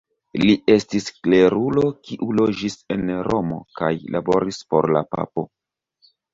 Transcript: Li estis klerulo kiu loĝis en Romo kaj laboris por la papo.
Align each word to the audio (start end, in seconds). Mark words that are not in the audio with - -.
Li 0.43 0.53
estis 0.75 1.09
klerulo 1.27 1.83
kiu 2.07 2.31
loĝis 2.41 2.79
en 2.97 3.13
Romo 3.29 3.61
kaj 3.83 3.93
laboris 4.19 4.63
por 4.73 4.93
la 4.99 5.07
papo. 5.15 5.49